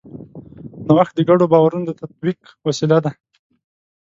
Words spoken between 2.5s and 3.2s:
وسیله ده.